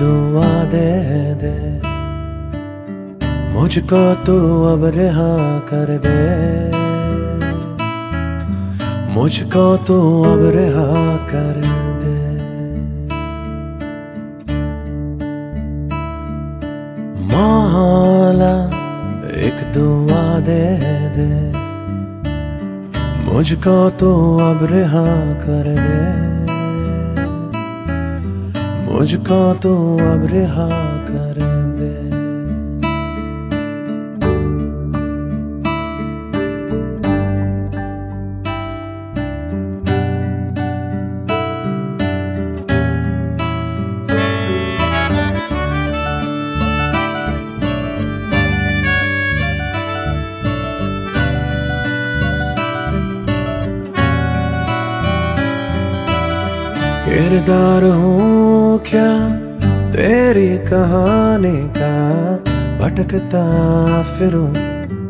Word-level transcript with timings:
दुआ 0.00 0.64
दे 0.64 0.90
दे। 1.34 1.80
मुझको 3.52 4.14
तू 4.14 4.64
अब 4.64 4.84
रिहा 4.84 5.58
कर 5.58 5.90
दे। 6.06 6.20
मुझको 9.14 9.76
तू 9.76 10.22
अब 10.22 10.40
रिहा 10.56 11.16
कर 11.16 11.60
दे। 12.02 12.20
माला 17.24 18.54
एक 19.40 19.72
दुआ 19.74 20.38
दे 20.38 20.64
दे। 21.16 21.30
मुझको 23.24 23.90
तू 23.90 24.38
अब 24.38 24.64
रिहा 24.70 25.32
कर 25.32 25.74
दे। 25.78 26.49
मुझको 28.90 29.40
तो 29.54 29.72
अब 30.04 30.26
रिहा 30.32 30.68
कर 31.06 31.49
किरदार 57.10 57.84
हूँ 57.84 58.78
क्या? 58.78 59.36
तेरी 59.90 60.58
कहानी 60.58 61.68
का 61.68 62.34
भटकता 62.78 64.02
फिरूं। 64.02 64.54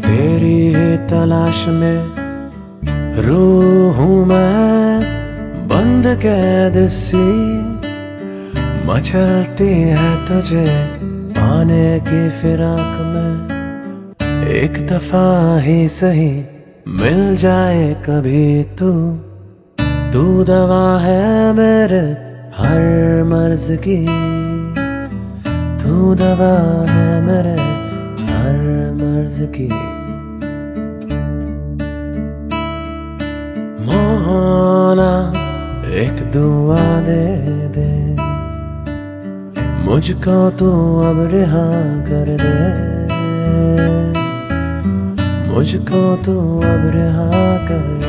तेरी 0.00 0.66
ही 0.66 0.96
तलाश 0.96 1.66
में 1.68 2.10
रूह 3.22 3.96
हूँ 3.96 4.26
मैं, 4.26 5.00
बंद 5.68 6.06
कैद 6.06 6.88
सी। 6.88 7.58
मचलती 8.86 9.82
है 9.82 10.26
तुझे 10.26 10.86
पाने 11.30 12.00
की 12.00 12.30
फिराक 12.30 13.00
में। 13.02 14.46
एक 14.46 14.86
दफ़ा 14.86 15.58
ही 15.58 15.88
सही 15.88 16.44
मिल 16.88 17.36
जाए 17.36 17.94
कभी 17.94 18.62
तू। 18.62 19.18
तू 20.12 20.44
दवा 20.44 20.98
है 20.98 21.52
मेरे 21.52 22.00
हर 22.56 23.22
मर्ज 23.24 23.78
की। 23.88 24.06
तू 25.82 26.14
दवा 26.14 26.56
है 26.90 27.22
मेरे 27.22 27.54
हर 28.32 28.58
मर्ज 28.94 29.38
की। 29.56 29.68
मौला 33.86 35.14
एक 35.94 36.22
दुआ 36.32 37.00
दे 37.00 37.24
दे। 37.68 37.90
मुझको 39.84 40.50
तू 40.50 40.70
अब 41.00 41.28
रिहा 41.34 41.66
कर 42.02 42.36
दे। 42.42 42.54
मुझको 45.48 46.16
तू 46.16 46.38
अब 46.58 46.90
रिहा 46.94 47.30
कर 47.66 48.02